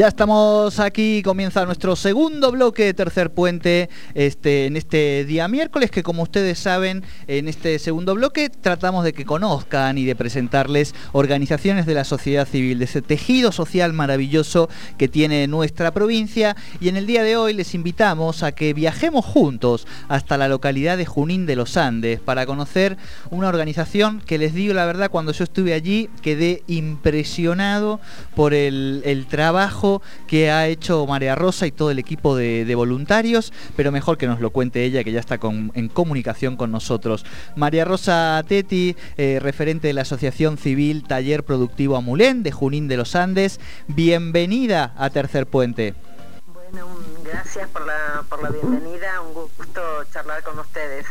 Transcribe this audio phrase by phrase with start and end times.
[0.00, 5.90] Ya estamos aquí, comienza nuestro segundo bloque de Tercer Puente este, en este día miércoles,
[5.90, 10.94] que como ustedes saben, en este segundo bloque tratamos de que conozcan y de presentarles
[11.12, 16.56] organizaciones de la sociedad civil, de ese tejido social maravilloso que tiene nuestra provincia.
[16.80, 20.96] Y en el día de hoy les invitamos a que viajemos juntos hasta la localidad
[20.96, 22.96] de Junín de los Andes para conocer
[23.28, 28.00] una organización que les digo la verdad, cuando yo estuve allí quedé impresionado
[28.34, 29.89] por el, el trabajo
[30.26, 34.40] que ha hecho María Rosa y todo el equipo de, voluntarios, pero mejor que nos
[34.40, 35.38] lo cuente ella, que ya está
[35.74, 37.24] en comunicación con nosotros.
[37.56, 42.96] María Rosa Teti, eh, referente de la Asociación Civil Taller Productivo Amulén de Junín de
[42.96, 45.94] los Andes, bienvenida a Tercer Puente.
[46.46, 46.86] Bueno,
[47.24, 49.80] gracias por la, bienvenida, un gusto
[50.12, 51.06] charlar con ustedes.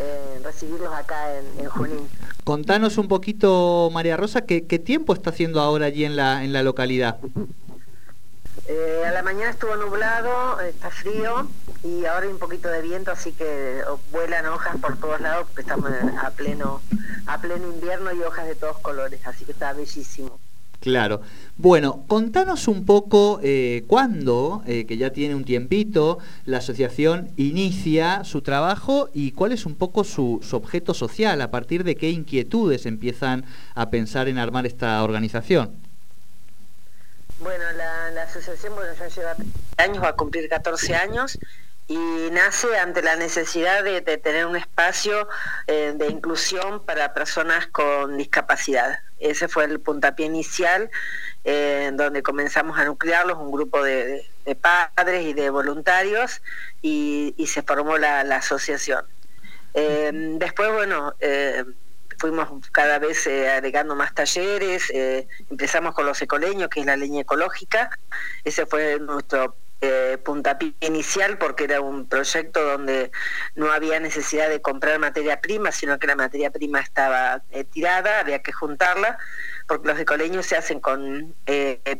[0.00, 1.16] Eh, recibirlos acá
[1.58, 2.08] en, Junín.
[2.44, 6.62] Contanos un poquito, María Rosa, ¿qué, tiempo está haciendo ahora allí en la, en la
[6.62, 7.18] localidad?
[8.70, 11.48] Eh, a la mañana estuvo nublado, está frío
[11.82, 13.80] y ahora hay un poquito de viento, así que
[14.12, 15.90] vuelan hojas por todos lados porque estamos
[16.22, 16.82] a pleno,
[17.26, 20.38] a pleno invierno y hojas de todos colores, así que está bellísimo.
[20.80, 21.22] Claro.
[21.56, 28.22] Bueno, contanos un poco eh, cuándo, eh, que ya tiene un tiempito, la asociación inicia
[28.22, 32.86] su trabajo y cuál es un poco su, objeto social, a partir de qué inquietudes
[32.86, 33.44] empiezan
[33.74, 35.87] a pensar en armar esta organización.
[37.40, 39.36] Bueno, la, asociación bueno, ya lleva
[39.76, 41.38] años, va a cumplir 14 años
[41.86, 41.96] y
[42.32, 45.28] nace ante la necesidad de, tener un espacio
[45.68, 48.98] eh, de inclusión para personas con discapacidad.
[49.20, 50.90] Ese fue el puntapié inicial,
[51.44, 54.26] eh, donde comenzamos a nuclearlos, un grupo de,
[54.60, 56.42] padres y de voluntarios,
[56.82, 59.04] y, se formó la, asociación.
[59.74, 61.14] Eh, después, bueno,
[62.18, 66.96] fuimos cada vez eh, agregando más talleres, eh, empezamos con los ecoleños, que es la
[66.96, 67.90] leña ecológica,
[68.44, 70.18] ese fue nuestro eh,
[70.80, 73.12] inicial porque era un proyecto donde
[73.54, 78.40] no había necesidad de comprar materia prima, sino que la materia prima estaba tirada, había
[78.40, 79.18] que juntarla,
[79.68, 81.34] porque los ecoleños se hacen con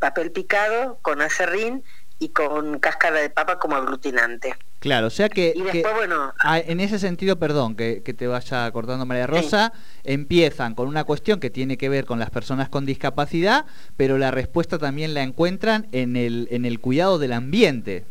[0.00, 1.84] papel picado, con acerrín
[2.18, 4.56] y con cáscara de papa como aglutinante.
[4.78, 5.54] Claro, o sea que,
[5.96, 9.72] bueno, en ese sentido, perdón, que, te vaya cortando María Rosa,
[10.04, 13.66] empiezan con una cuestión que tiene que ver con las personas con discapacidad,
[13.96, 18.04] pero la respuesta también la encuentran en el, en el cuidado del ambiente.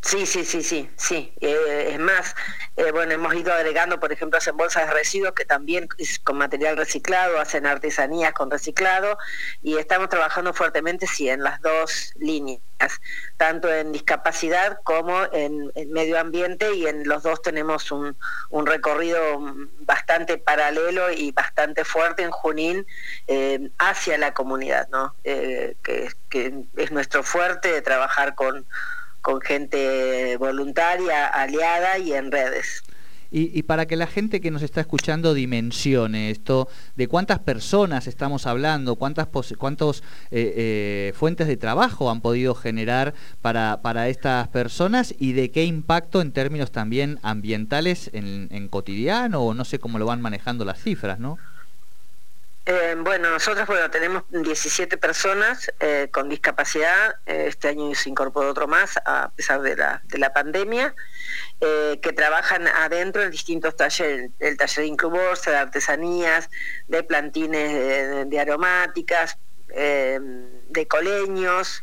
[0.00, 1.32] Sí, sí, sí, sí, sí.
[1.40, 2.34] Eh, es más,
[2.76, 6.38] eh, bueno, hemos ido agregando, por ejemplo, hacen bolsas de residuos que también es con
[6.38, 9.18] material reciclado, hacen artesanías con reciclado
[9.60, 12.60] y estamos trabajando fuertemente, sí, en las dos líneas,
[13.36, 18.16] tanto en discapacidad como en, medio ambiente y en los dos tenemos un,
[18.66, 19.20] recorrido
[19.80, 22.86] bastante paralelo y bastante fuerte en Junín
[23.26, 25.14] eh, hacia la comunidad, ¿no?
[25.22, 25.76] que,
[26.30, 28.66] que es nuestro fuerte de trabajar con
[29.22, 32.82] con gente voluntaria, aliada y en redes.
[33.30, 38.46] Y, para que la gente que nos está escuchando dimensione esto, de cuántas personas estamos
[38.46, 39.28] hablando, cuántas
[39.58, 43.12] cuántos eh, eh, fuentes de trabajo han podido generar
[43.42, 49.42] para, para estas personas y de qué impacto en términos también ambientales en, en cotidiano
[49.42, 51.36] o no sé cómo lo van manejando las cifras, ¿no?
[52.70, 58.50] Eh, bueno, nosotros bueno, tenemos 17 personas eh, con discapacidad, eh, este año se incorporó
[58.50, 60.94] otro más a pesar de la, de la pandemia,
[61.58, 66.50] que trabajan adentro en distintos talleres, el taller de incluborsa, de artesanías,
[66.88, 71.82] de plantines de, aromáticas, de coleños,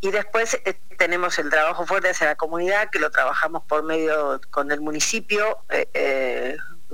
[0.00, 0.56] y después
[0.96, 5.58] tenemos el trabajo fuerte hacia la comunidad, que lo trabajamos por medio con el municipio,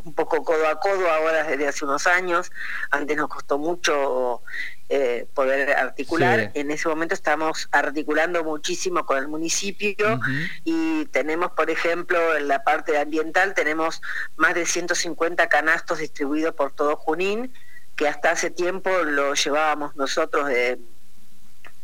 [0.05, 2.51] un poco codo a codo ahora desde hace unos años.
[2.91, 4.43] Antes nos costó mucho
[4.89, 6.51] eh, poder articular.
[6.55, 10.21] En ese momento estamos articulando muchísimo con el municipio
[10.65, 14.01] y tenemos, por ejemplo, en la parte ambiental, tenemos
[14.37, 17.53] más de 150 canastos distribuidos por todo Junín,
[17.97, 20.79] que hasta hace tiempo lo llevábamos nosotros de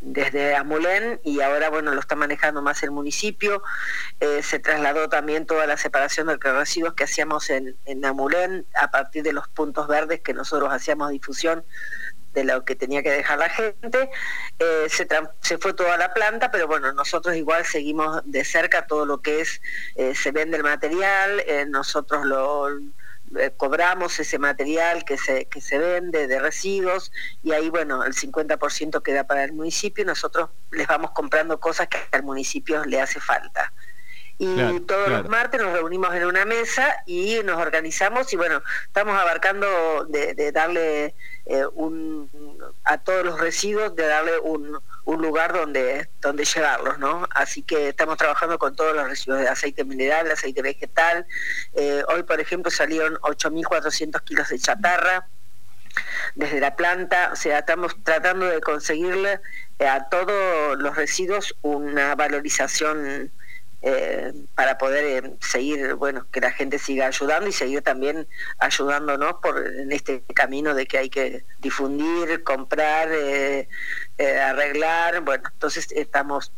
[0.03, 3.63] desde Amulén y ahora bueno lo está manejando más el municipio.
[4.21, 8.91] Eh, se trasladó también toda la separación de residuos que hacíamos en, en Amulén a
[8.91, 11.65] partir de los puntos verdes que nosotros hacíamos difusión
[12.35, 14.11] de lo que tenía que dejar la gente.
[14.59, 19.21] Eh, se, fue toda la planta, pero bueno, nosotros igual seguimos de cerca todo lo
[19.21, 19.61] que es,
[19.97, 22.71] eh, se vende el material, nosotros lo
[23.39, 27.13] eh, cobramos ese material que se, que se vende de residuos
[27.43, 31.89] y ahí, bueno, el 50% queda para el municipio y nosotros les vamos comprando cosas
[31.89, 33.73] que al municipio le hace falta.
[34.39, 39.15] Y todos los martes nos reunimos en una mesa y nos organizamos y bueno, estamos
[39.15, 41.15] abarcando de, darle
[41.47, 42.29] eh, un,
[42.83, 47.29] a todos los residuos, de darle un, un lugar donde, donde llevarlos, ¿no?
[47.35, 51.27] Así que estamos trabajando con todos los residuos de aceite mineral, aceite vegetal.
[51.75, 55.27] Eh, hoy, por ejemplo, salieron 8.400 kilos de chatarra
[56.35, 59.41] desde la planta, o sea, estamos tratando de conseguirle
[59.79, 63.31] eh, a todos los residuos una valorización
[63.85, 69.35] eh, para poder eh, seguir, bueno, que la gente siga ayudando y seguir también ayudándonos
[69.43, 73.69] por en este camino de que hay que difundir, comprar, eh,
[74.19, 76.53] arreglar, bueno, entonces estamos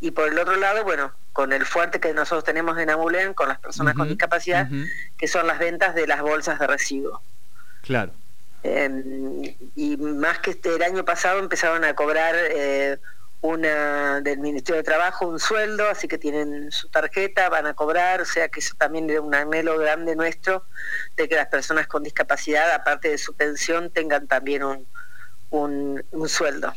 [0.00, 3.48] y por el otro lado, bueno, con el fuerte que nosotros tenemos en Amulén, con
[3.48, 4.68] las personas con discapacidad,
[5.16, 7.20] que son las ventas de las bolsas de residuos.
[7.82, 8.12] Claro.
[8.62, 9.42] Em,
[9.74, 12.36] y más que este, el año pasado empezaron a cobrar
[13.40, 18.20] una del Ministerio de Trabajo un sueldo, así que tienen su tarjeta, van a cobrar,
[18.20, 20.64] o sea que eso también es un anhelo grande nuestro
[21.16, 24.84] de que las personas con discapacidad, aparte de su pensión, tengan también un,
[25.50, 26.72] un, sueldo.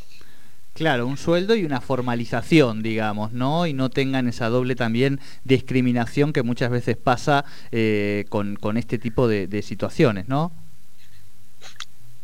[0.74, 3.66] Claro, un sueldo y una formalización, digamos, ¿no?
[3.66, 9.00] Y no tengan esa doble también discriminación que muchas veces pasa eh, con, con, este
[9.00, 10.52] tipo de, de situaciones, ¿no?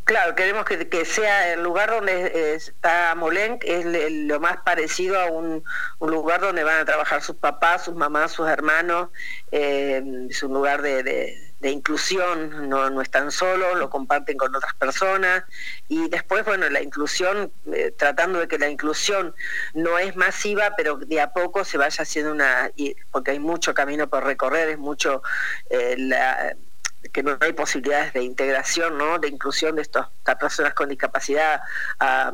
[0.08, 5.66] Claro, queremos que, sea el lugar donde está Molenc, es lo más parecido a un,
[6.00, 9.10] lugar donde van a trabajar sus papás, sus mamás, sus hermanos,
[9.52, 15.44] eh, es un lugar de, inclusión, no, no, están solos, lo comparten con otras personas.
[15.90, 19.36] Y después, bueno, la inclusión, eh, tratando de que la inclusión
[19.74, 22.72] no es masiva, pero de a poco se vaya haciendo una,
[23.12, 25.22] porque hay mucho camino por recorrer, es mucho
[25.70, 26.56] eh, la
[27.14, 29.20] que no hay posibilidades de integración, ¿no?
[29.20, 30.08] de inclusión de estas
[30.40, 31.62] personas con discapacidad
[32.00, 32.32] a,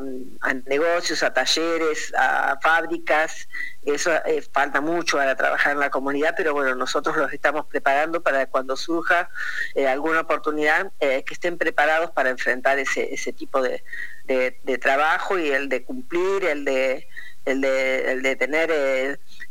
[0.66, 3.48] negocios, a talleres, a fábricas.
[3.82, 8.22] Eso eh, falta mucho para trabajar en la comunidad, pero bueno, nosotros los estamos preparando
[8.22, 9.28] para cuando surja
[9.74, 13.84] eh, alguna oportunidad, eh, que estén preparados para enfrentar ese, ese tipo de,
[14.24, 17.08] de, trabajo y el de cumplir, el de,
[17.44, 18.70] el de, el de tener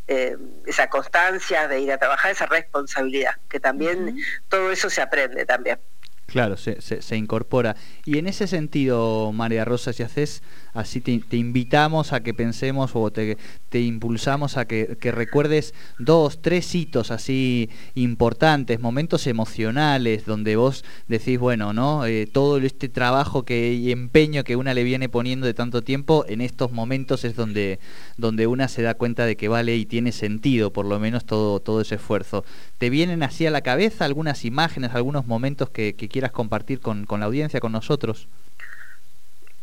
[0.07, 4.17] eh, esa constancia de ir a trabajar, esa responsabilidad, que también
[4.49, 5.79] todo eso se aprende también.
[6.25, 7.75] Claro, se, se, incorpora.
[8.05, 10.41] Y en ese sentido, María Rosa, si haces
[10.73, 13.37] así, te, invitamos a que pensemos o te,
[13.69, 21.39] te impulsamos a que, recuerdes dos, tres hitos así importantes, momentos emocionales, donde vos decís,
[21.39, 22.05] bueno, ¿no?
[22.05, 26.25] Eh, todo este trabajo que, y empeño que una le viene poniendo de tanto tiempo,
[26.27, 27.79] en estos momentos es donde,
[28.17, 31.59] donde una se da cuenta de que vale y tiene sentido, por lo menos, todo,
[31.59, 32.43] todo ese esfuerzo.
[32.77, 37.05] ¿Te vienen así a la cabeza algunas imágenes, algunos momentos que, que quieras compartir con,
[37.05, 38.27] con la audiencia, con nosotros?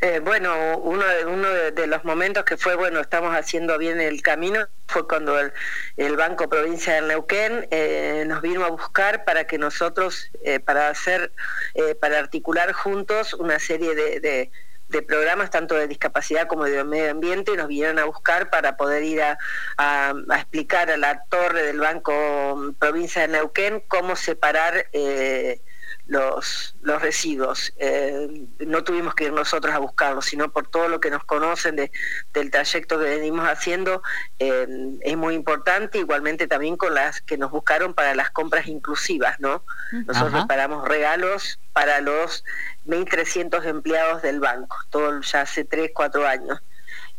[0.03, 4.67] Eh, bueno, uno, de, de, los momentos que fue, bueno, estamos haciendo bien el camino,
[4.89, 10.31] fue cuando el, Banco Provincia del Neuquén eh, nos vino a buscar para que nosotros,
[10.43, 11.33] eh, para hacer,
[12.01, 14.51] para articular juntos una serie de,
[15.07, 19.21] programas tanto de discapacidad como de medio ambiente, nos vinieron a buscar para poder ir
[19.23, 24.87] a explicar a la torre del Banco Provincia de Neuquén cómo separar
[26.11, 27.73] los, los residuos.
[27.77, 31.77] Eh, no tuvimos que ir nosotros a buscarlos, sino por todo lo que nos conocen
[31.77, 31.93] de,
[32.35, 34.03] del trayecto que venimos haciendo,
[34.41, 34.67] eh,
[35.03, 39.65] es muy importante, igualmente también con las que nos buscaron para las compras inclusivas, ¿no?
[39.93, 42.45] Nosotros preparamos regalos para los
[42.87, 46.61] 1.300 empleados del banco, todo ya hace 3, 4 años.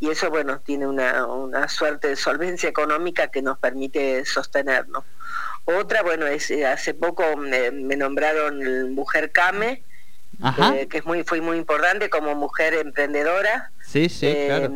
[0.01, 5.05] Y eso, bueno, tiene una, una suerte de solvencia económica que nos permite sostenernos.
[5.65, 9.83] Otra, bueno, es eh, hace poco me, nombraron Mujer Came,
[10.73, 13.71] eh, que es muy, fue muy importante como mujer emprendedora.
[13.85, 14.69] Sí, sí, eh, claro.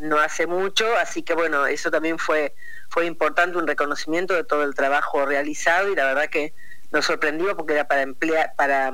[0.00, 2.54] No hace mucho, así que bueno, eso también fue,
[2.88, 6.52] fue importante, un reconocimiento de todo el trabajo realizado y la verdad que
[6.92, 8.92] nos sorprendió porque era para emplear, para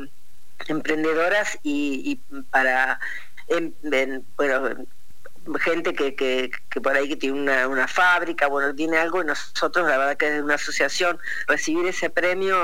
[0.69, 2.21] emprendedoras y,
[2.51, 3.01] para
[3.49, 3.73] em,
[4.37, 4.87] bueno,
[5.61, 9.27] gente que, que, que, por ahí que tiene una, una, fábrica, bueno, tiene algo, y
[9.27, 11.19] nosotros, la verdad que desde una asociación,
[11.49, 12.57] recibir ese premio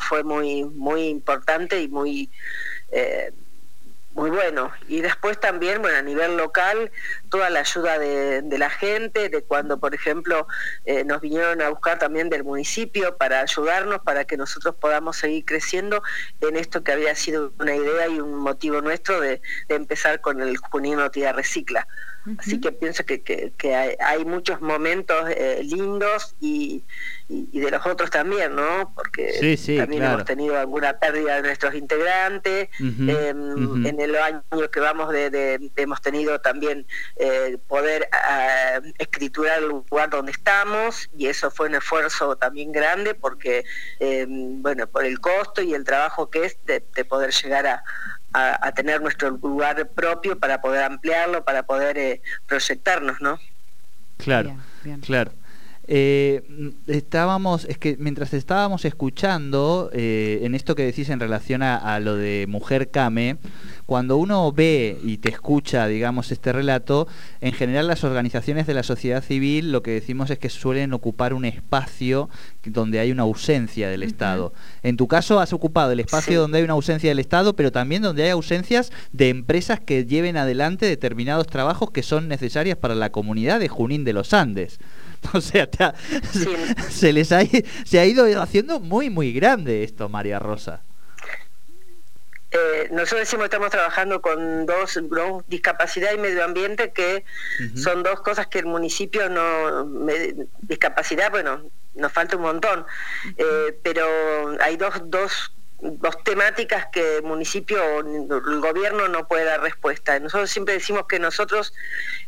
[0.00, 2.30] fue muy, muy importante y muy...
[2.90, 3.32] Eh,
[4.14, 4.70] muy bueno.
[4.88, 6.90] Y después también, bueno, a nivel local,
[7.34, 10.46] toda la ayuda de, la gente, de cuando, por ejemplo,
[10.84, 15.44] eh, nos vinieron a buscar también del municipio para ayudarnos, para que nosotros podamos seguir
[15.44, 16.00] creciendo
[16.40, 20.56] en esto que había sido una idea y un motivo nuestro de, empezar con el
[20.58, 21.88] Junín Tía Recicla.
[22.38, 26.82] Así que pienso que, que, hay, muchos momentos eh, lindos y,
[27.28, 28.94] y, de los otros también, ¿no?
[28.94, 32.70] Porque también hemos tenido alguna pérdida de nuestros integrantes.
[32.80, 36.86] Em, en el año que vamos de, hemos tenido también
[37.26, 43.14] eh, poder ah, escriturar el lugar donde estamos y eso fue un esfuerzo también grande
[43.14, 43.64] porque,
[43.98, 47.82] em, bueno, por el costo y el trabajo que es de, poder llegar a,
[48.34, 53.38] a, tener nuestro lugar propio para poder ampliarlo, para poder eh, proyectarnos, ¿no?
[54.18, 54.56] Claro,
[55.02, 55.32] claro.
[55.86, 56.42] Eh,
[56.86, 62.16] estábamos, es que mientras estábamos escuchando eh, en esto que decís en relación a, lo
[62.16, 63.36] de Mujer Kame,
[63.84, 67.06] cuando uno ve y te escucha, digamos, este relato,
[67.42, 71.34] en general las organizaciones de la sociedad civil lo que decimos es que suelen ocupar
[71.34, 72.30] un espacio
[72.64, 74.54] donde hay una ausencia del Estado.
[74.82, 78.00] En tu caso has ocupado el espacio donde hay una ausencia del Estado, pero también
[78.00, 83.12] donde hay ausencias de empresas que lleven adelante determinados trabajos que son necesarias para la
[83.12, 84.78] comunidad de Junín de los Andes.
[85.32, 85.68] O sea,
[86.90, 87.40] se les ha,
[87.84, 90.82] se ha ido haciendo muy, muy grande esto, María Rosa.
[92.54, 95.00] Eh, nosotros decimos que estamos trabajando con dos,
[95.48, 97.24] discapacidad y medio ambiente, que
[97.74, 100.06] son dos cosas que el municipio no...
[100.60, 101.62] discapacidad, bueno,
[101.96, 102.86] nos falta un montón,
[103.36, 104.06] eh, pero
[104.60, 105.52] hay dos, dos
[105.84, 110.18] dos temáticas que el municipio o el gobierno no puede dar respuesta.
[110.18, 111.74] Nosotros siempre decimos que nosotros,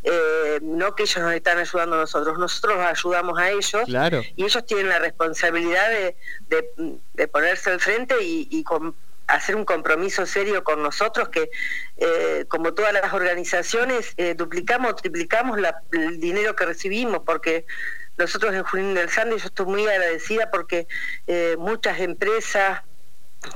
[0.02, 4.66] eh, no que ellos nos están ayudando a nosotros, nosotros ayudamos a ellos y ellos
[4.66, 5.90] tienen la responsabilidad
[6.48, 8.64] de, ponerse al frente y,
[9.28, 11.50] hacer un compromiso serio con nosotros que,
[11.96, 15.58] eh, como todas las organizaciones, eh, duplicamos, triplicamos
[15.90, 17.66] el dinero que recibimos porque
[18.18, 20.86] nosotros en Junín del Sande, yo estoy muy agradecida porque
[21.58, 22.82] muchas empresas,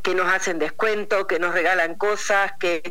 [0.02, 2.82] que nos hacen descuento, que nos regalan cosas, que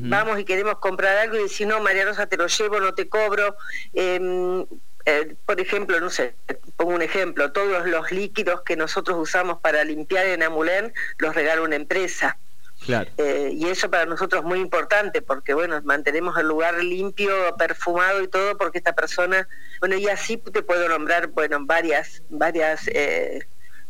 [0.00, 3.08] vamos y queremos comprar algo y decir, no, María Rosa, te lo llevo, no te
[3.08, 3.56] cobro.
[3.92, 4.64] Em,
[5.04, 6.34] eh, por ejemplo, no sé,
[6.76, 11.62] pongo un ejemplo, todos los líquidos que nosotros usamos para limpiar en Amulén los regala
[11.62, 12.38] una empresa.
[12.84, 13.10] Claro.
[13.16, 18.22] Eh, y eso para nosotros es muy importante porque, bueno, mantenemos el lugar limpio, perfumado
[18.22, 19.48] y todo porque esta persona,
[19.80, 23.46] bueno, y así te puedo nombrar, bueno, varias, varias eh,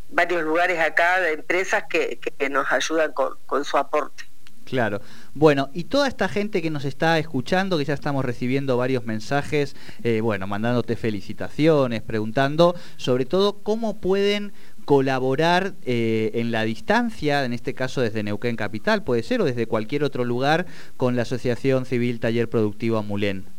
[0.09, 4.25] varios lugares acá de empresas que, nos ayudan con, su aporte.
[4.65, 5.01] Claro.
[5.33, 9.75] Bueno, y toda esta gente que nos está escuchando, que ya estamos recibiendo varios mensajes,
[10.03, 14.51] eh, bueno, mandándote felicitaciones, preguntando sobre todo cómo pueden
[14.83, 19.67] colaborar eh, en la distancia, en este caso desde Neuquén Capital, puede ser, o desde
[19.67, 20.65] cualquier otro lugar,
[20.97, 23.56] con la Asociación Civil Taller Productivo Amulén.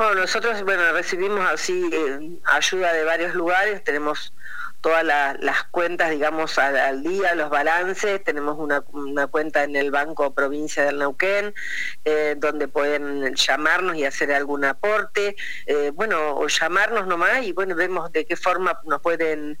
[0.00, 4.32] Bueno, nosotros bueno recibimos así eh, ayuda de varios lugares, tenemos
[4.80, 8.24] todas las cuentas, digamos, al, día, los balances.
[8.24, 11.52] Tenemos una, cuenta en el Banco Provincia del Neuquén,
[12.06, 15.36] eh, donde pueden llamarnos y hacer algún aporte.
[15.66, 19.58] Eh, bueno, o llamarnos nomás y bueno, vemos de qué forma nos pueden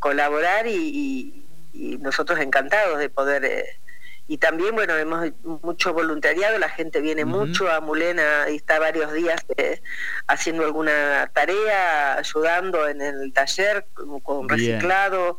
[0.00, 3.80] colaborar y, nosotros encantados de poder
[4.28, 9.12] y también, bueno, hemos mucho voluntariado, la gente viene mucho a Mulena y está varios
[9.12, 9.82] días eh,
[10.26, 13.86] haciendo alguna tarea, ayudando en el taller
[14.22, 15.38] con reciclado,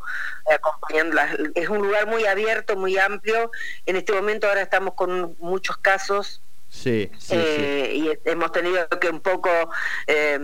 [0.52, 1.20] acompañando.
[1.54, 3.50] es un lugar muy abierto, muy amplio.
[3.86, 6.43] En este momento ahora estamos con muchos casos
[6.74, 9.48] Sí, eh, Y hemos tenido que un poco
[10.08, 10.38] eh,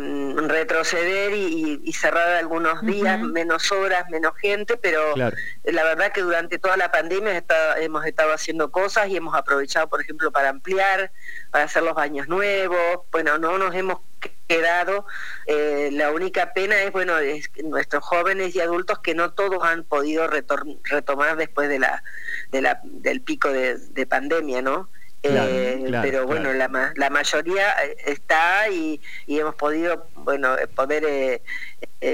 [0.47, 6.79] retroceder y, cerrar algunos días, menos horas, menos gente, pero la verdad que durante toda
[6.79, 7.45] la pandemia
[7.79, 11.13] hemos estado haciendo cosas y hemos aprovechado, por ejemplo, para ampliar,
[11.51, 13.01] para hacer los baños nuevos.
[13.11, 13.99] Bueno, no nos hemos
[14.47, 15.07] quedado.
[15.47, 19.85] Eh, la única pena es, bueno, es nuestros jóvenes y adultos que no todos han
[19.85, 22.03] podido retomar después de la,
[22.51, 24.89] de la del pico de, de pandemia, ¿no?
[25.23, 31.43] Eh, pero bueno, la, la, mayoría eh, está y, hemos podido, bueno, eh, poder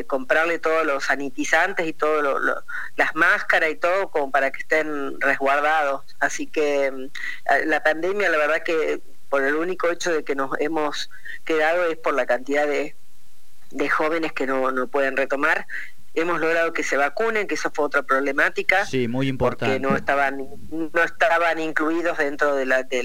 [0.08, 2.64] comprarle todos los sanitizantes y todas
[2.96, 6.02] las máscaras y todo como para que estén resguardados.
[6.18, 10.50] Así que mm, la pandemia, la verdad que por el único hecho de que nos
[10.58, 11.08] hemos
[11.44, 12.96] quedado es por la cantidad de,
[13.70, 15.66] de jóvenes que no, no pueden retomar
[16.16, 18.84] hemos logrado que se vacunen, que eso fue otra problemática.
[18.86, 19.78] Sí, muy importante.
[19.78, 23.02] Porque no estaban, no estaban incluidos dentro de, la, de,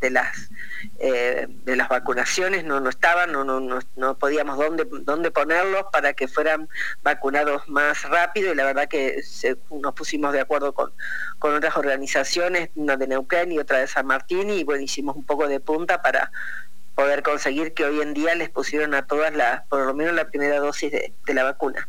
[0.00, 0.50] de las
[0.98, 6.12] eh, de las vacunaciones, no, no estaban, no, no, no, podíamos dónde, dónde ponerlos para
[6.12, 6.68] que fueran
[7.02, 9.22] vacunados más rápido y la verdad que
[9.70, 10.92] nos pusimos de acuerdo con,
[11.38, 15.24] con otras organizaciones, una de Neuquén y otra de San Martín y bueno, hicimos un
[15.24, 16.30] poco de punta para
[16.94, 20.28] poder conseguir que hoy en día les pusieron a todas las, por lo menos la
[20.28, 21.88] primera dosis de la vacuna.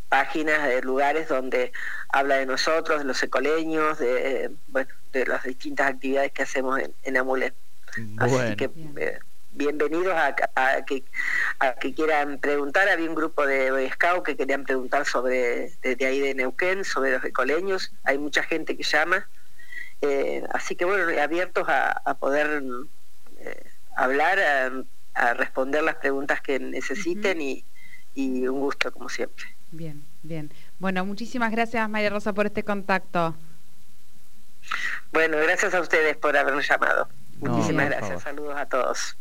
[0.09, 1.73] páginas de lugares donde
[2.11, 6.95] habla de nosotros, de los ecoleños, de, bueno, de las distintas actividades que hacemos en,
[7.03, 7.17] en
[8.19, 9.19] Así que eh,
[9.53, 10.35] bienvenidos a,
[10.85, 11.03] que,
[11.61, 12.89] a que quieran preguntar.
[12.89, 17.13] Había un grupo de Boy Scout que querían preguntar sobre, desde ahí de Neuquén, sobre
[17.13, 17.93] los ecoleños.
[18.05, 19.29] Hay mucha gente que llama.
[20.03, 22.63] Eh, así que bueno, abiertos a, poder
[23.39, 24.39] eh, hablar,
[25.15, 27.65] a, responder las preguntas que necesiten y
[28.15, 29.56] un gusto como siempre.
[29.77, 30.51] Bien, bien.
[30.79, 33.35] Bueno, muchísimas gracias María Rosa por este contacto.
[35.13, 37.09] Bueno, gracias a ustedes por habernos llamado.
[37.41, 38.23] Muchísimas gracias.
[38.23, 39.17] Saludos a todos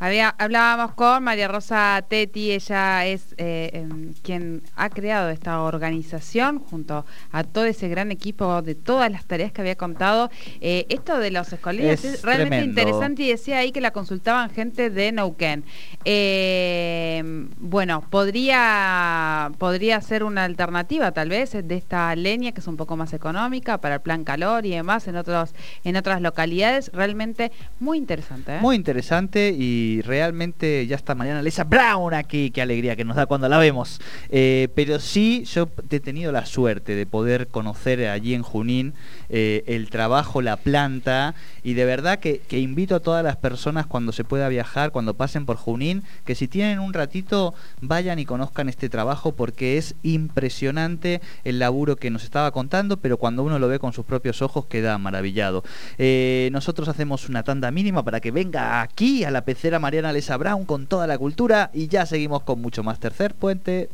[0.00, 7.04] hablábamos con María Rosa Tetti, ella es eh, em, quien ha creado esta organización junto
[7.32, 10.30] a todo ese gran equipo de todas las tareas que había contado.
[10.62, 14.88] Eh, esto de los escolares es, realmente interesante y decía ahí que la consultaban gente
[14.88, 15.64] de Neuquén.
[16.06, 17.22] Eh,
[17.58, 22.96] bueno, podría, podría ser una alternativa tal vez de esta leña que es un poco
[22.96, 25.54] más económica para el plan calor y demás en, otros,
[25.84, 26.90] en otras localidades.
[26.94, 28.58] Realmente muy interesante.
[28.60, 33.26] Muy interesante y realmente ya está Mariana Lesa Brown aquí, qué alegría que nos da
[33.26, 34.00] cuando la vemos.
[34.30, 38.94] Eh, pero sí, yo he tenido la suerte de poder conocer allí en Junín
[39.28, 44.12] eh, el trabajo, la planta, y de verdad que, invito a todas las personas cuando
[44.12, 48.68] se pueda viajar, cuando pasen por Junín, que si tienen un ratito vayan y conozcan
[48.68, 53.68] este trabajo porque es impresionante el laburo que nos estaba contando, pero cuando uno lo
[53.68, 55.64] ve con sus propios ojos queda maravillado.
[55.98, 60.36] Eh, nosotros hacemos una tanda mínima para que venga aquí a la pecera Mariana Lesa
[60.36, 63.88] Brown con toda la cultura y ya seguimos con mucho más tercer puente.